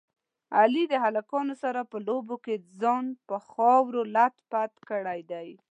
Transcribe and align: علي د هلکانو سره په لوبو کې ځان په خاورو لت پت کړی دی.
علي 0.57 0.83
د 0.89 0.93
هلکانو 1.05 1.53
سره 1.63 1.79
په 1.91 1.97
لوبو 2.07 2.35
کې 2.45 2.55
ځان 2.81 3.05
په 3.27 3.35
خاورو 3.49 4.01
لت 4.15 4.35
پت 4.51 4.71
کړی 4.89 5.19
دی. 5.31 5.47